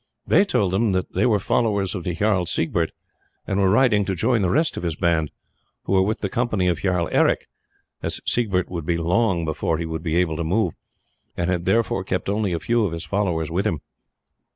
[0.25, 2.89] They told them that they were followers of the Jarl Siegbert,
[3.45, 5.29] and were riding to join the rest of his band,
[5.83, 7.45] who were with the company of Jarl Eric,
[8.01, 10.73] as Siegbert would be long before he would be able to move,
[11.37, 13.79] and had therefore kept only a few of his followers with him.